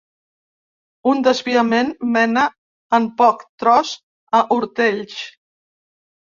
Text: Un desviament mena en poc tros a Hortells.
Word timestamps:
Un 1.09 1.19
desviament 1.27 1.91
mena 2.15 2.45
en 2.99 3.05
poc 3.19 3.45
tros 3.65 3.93
a 4.39 4.41
Hortells. 4.57 5.21